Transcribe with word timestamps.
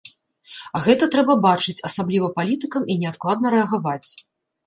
А 0.77 0.79
гэта 0.85 1.07
трэба 1.15 1.33
бачыць, 1.47 1.83
асабліва 1.91 2.31
палітыкам, 2.39 2.87
і 2.93 2.97
неадкладна 3.05 3.47
рэагаваць. 3.57 4.09